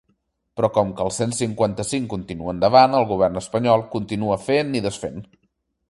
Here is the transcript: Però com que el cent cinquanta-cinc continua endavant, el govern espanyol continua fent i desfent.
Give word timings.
Però 0.59 0.69
com 0.77 0.93
que 1.01 1.05
el 1.09 1.13
cent 1.17 1.35
cinquanta-cinc 1.41 2.09
continua 2.15 2.57
endavant, 2.57 2.99
el 3.01 3.07
govern 3.13 3.41
espanyol 3.45 3.87
continua 3.97 4.43
fent 4.49 4.77
i 4.81 4.87
desfent. 4.89 5.27